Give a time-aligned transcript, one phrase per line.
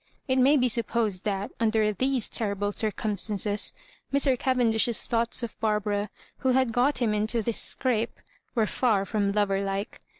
[0.27, 3.71] It may be supposed that, under these terrible cir cumstanceSi
[4.11, 4.39] Mr.
[4.39, 8.19] Cavendish's thoughts of Bar bara, who had got him into this scrape,
[8.55, 9.99] were fax from lover like.